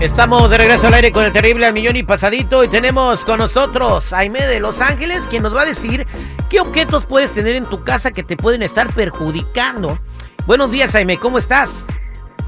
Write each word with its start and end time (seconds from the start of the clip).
Estamos 0.00 0.48
de 0.48 0.56
regreso 0.56 0.86
al 0.86 0.94
aire 0.94 1.12
con 1.12 1.24
el 1.26 1.32
terrible 1.32 1.66
al 1.66 1.76
y 1.76 2.02
pasadito 2.02 2.64
y 2.64 2.68
tenemos 2.68 3.20
con 3.20 3.38
nosotros 3.38 4.14
a 4.14 4.20
Aime 4.20 4.46
de 4.46 4.58
Los 4.58 4.80
Ángeles 4.80 5.20
quien 5.28 5.42
nos 5.42 5.54
va 5.54 5.60
a 5.60 5.66
decir 5.66 6.06
qué 6.48 6.58
objetos 6.58 7.04
puedes 7.04 7.30
tener 7.32 7.54
en 7.54 7.66
tu 7.66 7.84
casa 7.84 8.10
que 8.10 8.22
te 8.22 8.34
pueden 8.34 8.62
estar 8.62 8.90
perjudicando. 8.94 9.98
Buenos 10.46 10.70
días 10.70 10.94
Aime, 10.94 11.18
¿cómo 11.18 11.36
estás? 11.36 11.68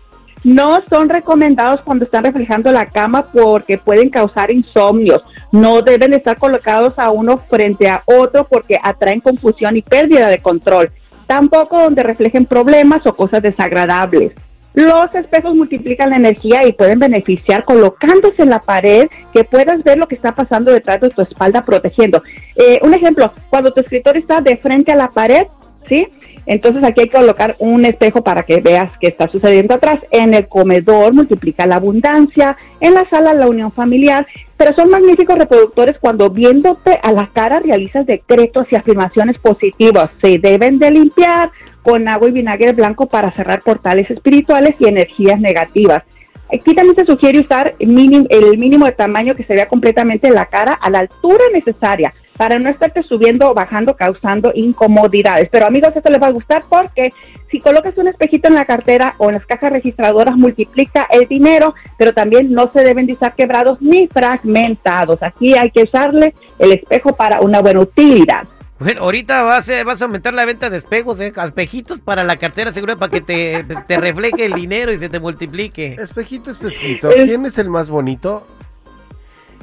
No 0.45 0.79
son 0.91 1.09
recomendados 1.09 1.81
cuando 1.83 2.05
están 2.05 2.25
reflejando 2.25 2.71
la 2.73 2.87
cama 2.87 3.27
porque 3.33 3.79
pueden 3.79 4.11
causar 4.11 4.51
insomnios. 4.51 5.21
No 5.53 5.83
deben 5.83 6.15
estar 6.15 6.39
colocados 6.39 6.95
a 6.97 7.11
uno 7.11 7.43
frente 7.51 7.89
a 7.89 8.03
otro 8.07 8.47
porque 8.49 8.79
atraen 8.83 9.21
confusión 9.21 9.77
y 9.77 9.83
pérdida 9.83 10.29
de 10.29 10.39
control. 10.39 10.91
Tampoco 11.27 11.83
donde 11.83 12.03
reflejen 12.03 12.47
problemas 12.47 13.07
o 13.07 13.15
cosas 13.15 13.43
desagradables. 13.43 14.33
Los 14.75 15.13
espejos 15.13 15.57
multiplican 15.57 16.11
la 16.11 16.17
energía 16.17 16.61
y 16.65 16.73
pueden 16.73 17.01
beneficiar 17.01 17.65
colocándose 17.65 18.43
en 18.43 18.51
la 18.51 18.61
pared 18.61 19.09
que 19.35 19.43
puedas 19.43 19.83
ver 19.83 19.99
lo 19.99 20.07
que 20.07 20.15
está 20.15 20.37
pasando 20.37 20.71
detrás 20.71 21.01
de 21.01 21.09
tu 21.11 21.21
espalda 21.21 21.65
protegiendo. 21.65 22.23
Eh, 22.55 22.79
un 22.83 22.95
ejemplo, 22.95 23.33
cuando 23.51 23.73
tu 23.73 23.81
escritor 23.81 24.17
está 24.17 24.41
de 24.41 24.57
frente 24.59 24.93
a 24.93 24.97
la 24.97 25.11
pared, 25.11 25.43
¿sí? 25.89 26.07
Entonces 26.49 26.83
aquí 26.83 27.03
hay 27.03 27.09
que 27.09 27.19
colocar 27.19 27.57
un 27.59 27.85
espejo 27.85 28.25
para 28.25 28.43
que 28.43 28.63
veas 28.63 28.91
qué 29.01 29.09
está 29.09 29.29
sucediendo 29.29 29.75
atrás. 29.75 29.99
En 30.11 30.33
el 30.33 30.49
comedor 30.49 31.13
multiplica 31.13 31.67
la 31.67 31.77
abundancia, 31.77 32.57
en 32.81 32.95
la 32.95 33.07
sala 33.11 33.35
la 33.35 33.49
unión 33.49 33.71
familiar, 33.71 34.27
pero 34.57 34.75
son 34.75 34.89
magníficos 34.89 35.37
reproductores 35.37 35.99
cuando 36.01 36.31
viéndote 36.31 36.99
a 37.03 37.13
la 37.13 37.29
cara 37.35 37.61
realizas 37.61 38.07
decretos 38.07 38.67
y 38.71 38.77
afirmaciones 38.77 39.39
positivas. 39.39 40.09
Se 40.23 40.39
deben 40.39 40.79
de 40.79 40.91
limpiar 40.91 41.51
con 41.83 42.09
agua 42.09 42.31
y 42.31 42.33
vinagre 42.33 42.73
blanco 42.73 43.07
para 43.07 43.31
cerrar 43.37 43.61
portales 43.61 44.11
espirituales 44.11 44.75
y 44.79 44.89
energías 44.89 45.39
negativas. 45.39 46.03
Aquí 46.51 46.75
también 46.75 46.97
se 46.97 47.05
sugiere 47.05 47.41
usar 47.41 47.75
el 47.79 47.89
mínimo, 47.89 48.87
de 48.87 48.93
tamaño 48.93 49.35
que 49.35 49.45
se 49.45 49.53
vea 49.53 49.69
completamente 49.69 50.31
la 50.31 50.47
cara 50.47 50.73
a 50.73 50.89
la 50.89 51.01
altura 51.01 51.45
necesaria 51.53 52.15
para 52.39 52.59
no 52.59 52.71
estarte 52.71 53.03
subiendo 53.03 53.51
o 53.51 53.55
bajando 53.55 53.97
causando 53.97 54.53
incomodidades. 54.55 55.49
Pero 55.51 55.67
amigos, 55.67 55.93
esto 55.95 56.09
les 56.09 56.23
va 56.23 56.29
a 56.29 56.33
gustar 56.33 56.65
porque 56.71 57.13
si 57.51 57.61
colocas 57.61 57.99
un 57.99 58.09
espejito 58.09 58.49
en 58.49 58.55
la 58.55 58.65
cartera 58.65 59.15
o 59.19 59.29
en 59.29 59.35
las 59.35 59.45
cajas 59.45 59.73
registradoras 59.73 60.37
multiplica 60.37 61.07
el 61.11 61.27
dinero, 61.27 61.75
pero 61.99 62.15
también 62.15 62.53
no 62.53 62.71
se 62.73 62.85
deben 62.85 63.07
de 63.07 63.15
usar 63.15 63.35
quebrados 63.35 63.83
ni 63.83 64.07
fragmentados. 64.07 65.23
Aquí 65.23 65.55
hay 65.55 65.71
que 65.71 65.83
usarle 65.83 66.33
el 66.59 66.73
espejo 66.73 67.15
para 67.17 67.41
una 67.41 67.61
buena 67.61 67.81
utilidad. 67.81 68.45
Bueno, 68.79 69.03
ahorita 69.03 69.43
vas 69.43 69.69
a, 69.69 69.83
vas 69.83 70.01
a 70.01 70.05
aumentar 70.05 70.33
la 70.33 70.45
venta 70.45 70.71
de 70.71 70.79
espejos, 70.79 71.19
¿eh? 71.19 71.33
espejitos 71.45 71.99
para 71.99 72.23
la 72.23 72.37
cartera 72.37 72.73
seguro 72.73 72.97
para 72.97 73.11
que 73.11 73.21
te, 73.21 73.65
te 73.89 73.97
refleje 73.97 74.45
el 74.45 74.53
dinero 74.53 74.93
y 74.93 74.99
se 74.99 75.09
te 75.09 75.19
multiplique. 75.19 75.97
Espejito, 75.99 76.53
espejito, 76.53 77.09
¿quién 77.13 77.45
es 77.45 77.59
el 77.59 77.69
más 77.69 77.91
bonito? 77.91 78.47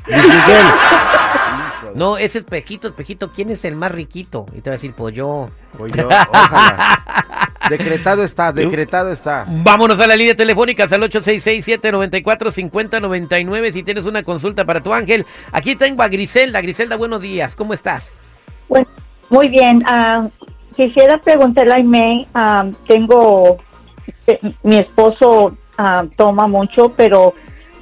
No, 1.94 2.18
ese 2.18 2.40
espejito, 2.40 2.88
espejito, 2.88 3.32
¿quién 3.32 3.50
es 3.50 3.66
el 3.66 3.76
más 3.76 3.92
riquito? 3.92 4.46
Y 4.54 4.62
te 4.62 4.70
va 4.70 4.74
a 4.74 4.78
decir, 4.78 4.94
pues 4.96 5.14
yo. 5.14 5.50
Pues 5.78 5.92
yo, 5.96 6.08
Decretado 7.70 8.24
está, 8.24 8.52
decretado 8.52 9.12
está. 9.12 9.46
Vámonos 9.48 10.00
a 10.00 10.08
la 10.08 10.16
línea 10.16 10.36
telefónica 10.36 10.84
al 10.84 11.02
866-794-5099 11.10 13.72
si 13.72 13.82
tienes 13.84 14.06
una 14.06 14.22
consulta 14.24 14.66
para 14.66 14.84
tu 14.84 14.94
ángel. 14.94 15.26
Aquí 15.52 15.76
tengo 15.76 16.04
a 16.04 16.08
Griselda. 16.08 16.62
Griselda, 16.62 16.96
buenos 16.96 17.22
días, 17.22 17.56
¿cómo 17.56 17.74
estás? 17.74 18.22
Pues 18.68 18.86
muy 19.30 19.48
bien. 19.50 19.80
Uh, 19.80 20.30
quisiera 20.76 21.18
preguntarle 21.18 21.74
a 21.74 21.84
May, 21.84 22.28
uh, 22.36 22.72
tengo, 22.88 23.58
eh, 24.28 24.40
mi 24.62 24.78
esposo 24.78 25.58
uh, 25.80 26.06
toma 26.16 26.46
mucho, 26.48 26.90
pero 26.90 27.34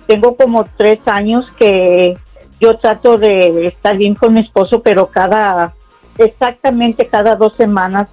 tengo 0.07 0.37
como 0.37 0.65
tres 0.77 0.99
años 1.05 1.45
que 1.57 2.17
yo 2.63 2.77
trato 2.77 3.17
de 3.17 3.67
estar 3.67 3.97
bien 3.97 4.15
con 4.15 4.33
mi 4.33 4.39
esposo, 4.39 4.81
pero 4.81 5.07
cada, 5.07 5.73
exactamente 6.17 7.07
cada 7.07 7.35
dos 7.35 7.53
semanas 7.57 8.07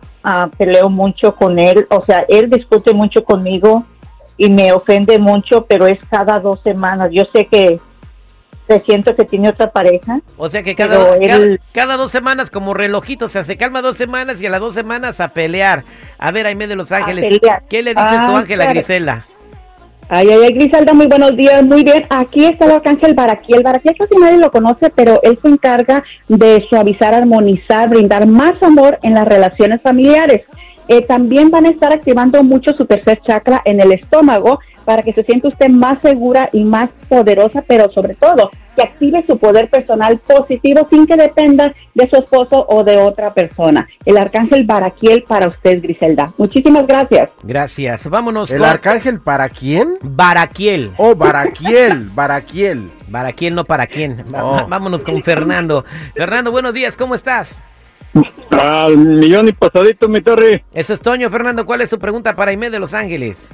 peleo 0.59 0.91
mucho 0.91 1.37
con 1.37 1.59
él. 1.59 1.87
O 1.91 2.05
sea, 2.05 2.25
él 2.29 2.51
discute 2.51 2.93
mucho 2.93 3.23
conmigo 3.23 3.85
y 4.37 4.51
me 4.51 4.73
ofende 4.73 5.19
mucho, 5.19 5.67
pero 5.67 5.87
es 5.87 6.01
cada 6.11 6.41
dos 6.41 6.61
semanas. 6.63 7.11
Yo 7.13 7.25
sé 7.33 7.47
que 7.47 7.81
siento 8.85 9.15
que 9.17 9.25
tiene 9.25 9.49
otra 9.49 9.71
pareja. 9.71 10.21
O 10.37 10.49
sea 10.49 10.63
que 10.63 10.75
cada, 10.75 11.17
cada, 11.73 11.97
dos 11.97 12.11
semanas 12.11 12.51
como 12.51 12.75
relojito, 12.75 13.27
o 13.27 13.29
sea, 13.29 13.45
se 13.45 13.57
calma 13.57 13.83
dos 13.83 13.97
semanas 13.97 14.41
y 14.41 14.47
a 14.47 14.51
las 14.51 14.61
dos 14.61 14.75
semanas 14.75 15.21
a 15.21 15.29
pelear. 15.29 15.85
A 16.19 16.31
ver, 16.31 16.47
Aime 16.47 16.67
de 16.67 16.77
Los 16.77 16.93
Ángeles, 16.93 17.41
¿qué 17.69 17.83
le 17.83 17.95
dice 17.95 18.17
su 18.27 18.37
ángel 18.37 18.61
a 18.61 18.67
Grisela? 18.67 19.27
Ay, 20.13 20.27
ay, 20.29 20.41
ay, 20.43 20.55
Griselda, 20.55 20.93
muy 20.93 21.07
buenos 21.07 21.37
días, 21.37 21.63
muy 21.63 21.85
bien. 21.85 22.05
Aquí 22.11 22.45
está 22.45 22.65
el 22.65 22.73
arcángel 22.73 23.15
Baraquiel. 23.15 23.63
Baraquiel 23.63 23.95
casi 23.97 24.17
nadie 24.17 24.39
lo 24.39 24.51
conoce, 24.51 24.91
pero 24.91 25.21
él 25.23 25.39
se 25.41 25.47
encarga 25.47 26.03
de 26.27 26.67
suavizar, 26.69 27.15
armonizar, 27.15 27.89
brindar 27.89 28.27
más 28.27 28.61
amor 28.61 28.99
en 29.05 29.15
las 29.15 29.25
relaciones 29.25 29.81
familiares. 29.83 30.43
Eh, 30.89 31.03
también 31.03 31.51
van 31.51 31.67
a 31.67 31.71
estar 31.71 31.93
activando 31.93 32.43
mucho 32.43 32.73
su 32.73 32.87
tercer 32.87 33.21
chakra 33.25 33.63
en 33.65 33.81
el 33.81 33.93
estómago 33.93 34.59
para 34.85 35.03
que 35.03 35.13
se 35.13 35.25
sienta 35.25 35.49
usted 35.49 35.69
más 35.69 36.01
segura 36.03 36.49
y 36.53 36.65
más 36.65 36.89
poderosa, 37.09 37.63
pero 37.67 37.91
sobre 37.93 38.15
todo 38.15 38.51
que 38.77 38.83
active 38.83 39.25
su 39.27 39.39
poder 39.39 39.69
personal 39.69 40.19
positivo 40.27 40.87
sin 40.91 41.07
que 41.07 41.17
dependa 41.17 41.75
de 41.95 42.09
su 42.09 42.17
esposo 42.17 42.67
o 42.69 42.85
de 42.85 42.99
otra 42.99 43.35
persona. 43.35 43.89
El 44.05 44.17
arcángel 44.17 44.65
Baraquiel 44.65 45.25
para 45.27 45.49
usted, 45.49 45.83
Griselda. 45.83 46.33
Muchísimas 46.39 46.87
gracias. 46.87 47.31
Gracias. 47.43 48.09
Vámonos. 48.09 48.51
¿El 48.51 48.65
arcángel 48.65 49.21
para 49.21 49.49
quién? 49.49 49.99
Baraquiel. 50.03 50.93
Oh, 50.97 51.15
Baraquiel, 51.15 52.11
Baraquiel. 52.15 52.91
Baraquiel, 53.09 53.55
no 53.55 53.65
para 53.65 53.87
quién. 53.87 54.25
Oh. 54.35 54.67
Vámonos 54.69 55.03
con 55.03 55.23
Fernando. 55.23 55.85
Fernando, 56.15 56.53
buenos 56.53 56.73
días, 56.73 56.97
¿cómo 56.97 57.15
estás? 57.15 57.61
Al 58.51 58.97
millón 58.97 59.49
y 59.49 59.53
pasadito, 59.53 60.09
mi 60.09 60.21
torre. 60.21 60.65
Eso 60.73 60.95
es 60.95 61.01
Toño. 61.01 61.31
Fernando, 61.31 61.65
¿cuál 61.65 61.81
es 61.81 61.91
tu 61.91 61.99
pregunta 61.99 62.35
para 62.35 62.51
Aime 62.51 62.71
de 62.71 62.79
Los 62.79 62.95
Ángeles? 62.95 63.53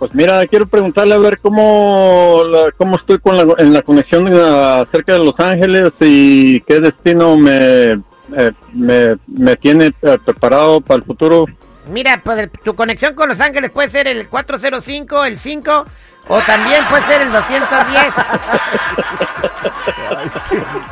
Pues 0.00 0.14
mira, 0.14 0.46
quiero 0.46 0.66
preguntarle 0.66 1.12
a 1.12 1.18
ver 1.18 1.38
cómo, 1.40 2.40
cómo 2.78 2.96
estoy 2.96 3.18
con 3.18 3.36
la, 3.36 3.44
en 3.58 3.74
la 3.74 3.82
conexión 3.82 4.26
acerca 4.32 5.12
de 5.12 5.18
Los 5.18 5.38
Ángeles 5.38 5.92
y 6.00 6.58
qué 6.62 6.80
destino 6.80 7.36
me, 7.36 7.92
eh, 7.92 8.52
me, 8.72 9.16
me, 9.26 9.56
tiene 9.56 9.92
eh, 10.00 10.18
preparado 10.24 10.80
para 10.80 11.00
el 11.00 11.04
futuro. 11.04 11.44
Mira, 11.92 12.18
pues 12.24 12.48
tu 12.64 12.74
conexión 12.74 13.14
con 13.14 13.28
Los 13.28 13.40
Ángeles 13.40 13.70
puede 13.72 13.90
ser 13.90 14.06
el 14.06 14.26
405, 14.26 15.24
el 15.26 15.38
5 15.38 15.84
o 16.28 16.40
también 16.40 16.82
puede 16.88 17.02
ser 17.04 17.20
el 17.20 17.32
210. 17.32 18.14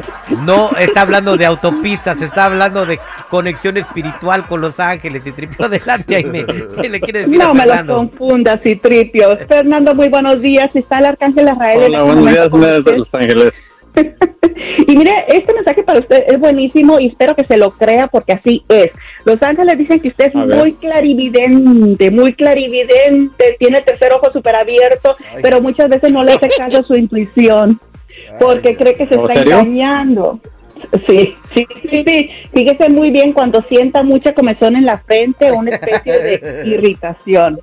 No 0.31 0.71
está 0.79 1.03
hablando 1.03 1.37
de 1.37 1.47
autopistas, 1.47 2.21
está 2.21 2.47
hablando 2.47 2.85
de 2.85 2.99
conexión 3.31 3.77
espiritual 3.77 4.47
con 4.47 4.61
los 4.61 4.79
ángeles. 4.79 5.27
Y 5.27 5.33
Tripio, 5.33 5.67
adelante, 5.67 6.17
Aime. 6.17 6.45
¿Qué 6.81 6.89
le 6.89 7.01
quiere 7.01 7.21
decir 7.21 7.39
No 7.39 7.55
me 7.55 7.65
lo 7.67 7.87
confundas, 7.87 8.61
y 8.65 8.77
Tripio. 8.77 9.39
Fernando, 9.49 9.95
muy 9.95 10.09
buenos 10.09 10.41
días. 10.41 10.75
Está 10.75 10.99
el 10.99 11.07
arcángel 11.07 11.49
Israel. 11.49 11.81
Hola, 11.85 12.03
buenos 12.03 12.31
días, 12.31 12.85
de 12.85 12.99
Los 12.99 13.09
Ángeles. 13.13 13.53
y 14.87 14.97
mire, 14.97 15.13
este 15.29 15.53
mensaje 15.55 15.83
para 15.83 16.01
usted 16.01 16.25
es 16.29 16.39
buenísimo 16.39 17.01
y 17.01 17.09
espero 17.09 17.35
que 17.35 17.45
se 17.47 17.57
lo 17.57 17.71
crea 17.73 18.07
porque 18.07 18.33
así 18.33 18.63
es. 18.69 18.91
Los 19.25 19.43
ángeles 19.43 19.79
dicen 19.79 20.01
que 20.01 20.09
usted 20.09 20.27
es 20.27 20.35
muy 20.35 20.75
clarividente, 20.75 22.11
muy 22.11 22.33
clarividente, 22.35 23.57
tiene 23.59 23.81
tercer 23.83 24.13
ojo 24.15 24.31
súper 24.33 24.57
abierto, 24.57 25.17
pero 25.43 25.61
muchas 25.61 25.89
veces 25.89 26.13
no 26.13 26.23
le 26.23 26.35
hace 26.35 26.49
caso 26.57 26.79
a 26.79 26.83
su 26.83 26.95
intuición 26.95 27.81
porque 28.41 28.77
cree 28.77 28.95
que 28.97 29.07
se 29.07 29.15
está 29.15 29.33
engañando. 29.35 30.41
Sí, 31.07 31.37
sí, 31.55 31.67
sí, 31.91 32.05
sí. 32.07 32.31
Fíjese 32.55 32.89
muy 32.89 33.11
bien 33.11 33.33
cuando 33.33 33.61
sienta 33.69 34.03
mucha 34.03 34.33
comezón 34.33 34.77
en 34.77 34.87
la 34.87 34.99
frente 34.99 35.51
o 35.51 35.57
una 35.57 35.71
especie 35.73 36.13
de 36.13 36.63
irritación. 36.67 37.61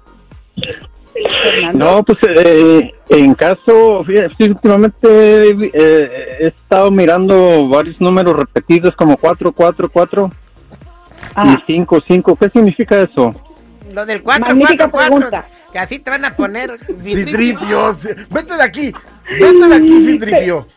Fernando. 1.43 1.79
No, 1.79 2.03
pues 2.03 2.17
eh, 2.27 2.91
en 3.09 3.33
caso, 3.35 4.03
fíjate, 4.03 4.35
sí, 4.37 4.49
últimamente 4.49 5.49
eh, 5.73 6.37
he 6.41 6.47
estado 6.47 6.91
mirando 6.91 7.69
varios 7.69 7.99
números 8.01 8.35
repetidos 8.35 8.93
como 8.95 9.15
444 9.17 10.29
Ah, 11.33 11.55
y 11.67 11.73
55. 11.73 12.35
¿Qué 12.35 12.49
significa 12.49 13.01
eso? 13.01 13.33
Lo 13.93 14.05
del 14.05 14.21
4, 14.21 14.45
Magnífica 14.47 14.89
4, 14.89 14.91
4. 14.91 15.09
pregunta. 15.29 15.45
Que 15.71 15.79
así 15.79 15.99
te 15.99 16.09
van 16.09 16.25
a 16.25 16.35
poner. 16.35 16.77
Citripio. 17.03 17.93
sí. 17.95 18.09
Vete 18.29 18.55
de 18.55 18.63
aquí. 18.63 18.93
Vete 19.39 19.67
de 19.67 19.75
aquí, 19.75 20.05
Citripio. 20.05 20.67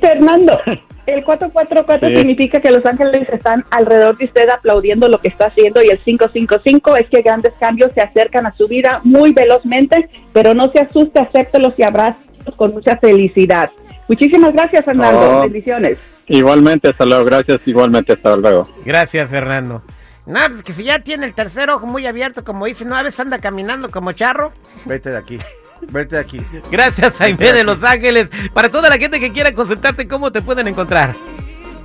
Fernando, 0.00 0.58
el 1.06 1.24
444 1.24 2.08
Sí. 2.08 2.16
significa 2.16 2.60
que 2.60 2.70
los 2.70 2.84
ángeles 2.84 3.28
están 3.30 3.64
alrededor 3.70 4.16
de 4.16 4.26
usted 4.26 4.48
aplaudiendo 4.48 5.08
lo 5.08 5.18
que 5.18 5.28
está 5.28 5.46
haciendo 5.46 5.82
y 5.82 5.90
el 5.90 5.98
555 5.98 6.96
es 6.96 7.08
que 7.08 7.22
grandes 7.22 7.52
cambios 7.60 7.90
se 7.94 8.00
acercan 8.00 8.46
a 8.46 8.54
su 8.56 8.68
vida 8.68 9.00
muy 9.04 9.32
velozmente, 9.32 10.08
pero 10.32 10.54
no 10.54 10.70
se 10.72 10.80
asuste, 10.80 11.20
acéptelos 11.20 11.74
y 11.78 11.82
abrazos 11.82 12.22
con 12.56 12.72
mucha 12.72 12.96
felicidad. 12.98 13.70
Muchísimas 14.08 14.52
gracias, 14.52 14.84
Fernando. 14.84 15.38
Oh. 15.38 15.42
Bendiciones. 15.42 15.98
Igualmente, 16.26 16.88
hasta 16.90 17.04
luego. 17.04 17.24
Gracias, 17.24 17.60
igualmente, 17.66 18.12
hasta 18.14 18.36
luego. 18.36 18.68
Gracias, 18.84 19.28
Fernando. 19.30 19.82
No, 20.26 20.38
pues 20.48 20.62
que 20.62 20.72
si 20.72 20.84
ya 20.84 21.00
tiene 21.00 21.26
el 21.26 21.34
tercer 21.34 21.68
ojo 21.68 21.86
muy 21.86 22.06
abierto, 22.06 22.44
como 22.44 22.64
dice, 22.64 22.86
no, 22.86 22.96
a 22.96 23.02
veces 23.02 23.20
anda 23.20 23.38
caminando 23.40 23.90
como 23.90 24.12
charro. 24.12 24.52
Vete 24.86 25.10
de 25.10 25.18
aquí. 25.18 25.38
Vete 25.80 26.16
de 26.16 26.20
aquí. 26.20 26.40
Gracias, 26.70 27.14
Jaime 27.14 27.52
de 27.52 27.64
Los 27.64 27.82
Ángeles. 27.82 28.28
Para 28.52 28.70
toda 28.70 28.88
la 28.88 28.96
gente 28.96 29.20
que 29.20 29.32
quiera 29.32 29.54
consultarte, 29.54 30.08
¿cómo 30.08 30.32
te 30.32 30.42
pueden 30.42 30.68
encontrar? 30.68 31.14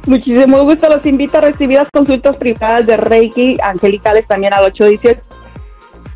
Muchísimo 0.05 0.63
gusto. 0.63 0.89
Los 0.89 1.05
invito 1.05 1.37
a 1.37 1.41
recibir 1.41 1.77
las 1.77 1.89
consultas 1.91 2.35
privadas 2.37 2.87
de 2.87 2.97
Reiki 2.97 3.57
angelicales 3.61 4.25
también 4.27 4.53
al 4.53 4.63
818 4.65 5.21